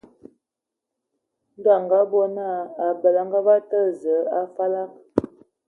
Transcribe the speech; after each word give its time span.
Ndɔ 1.57 1.69
a 1.77 1.79
ngabɔ 1.85 2.21
naa, 2.35 2.59
abəl 2.85 3.15
a 3.21 3.23
ngabə 3.27 3.53
tǝ̀lə 3.69 3.89
Zəə 4.01 4.21
a 4.39 4.41
falag. 4.55 4.91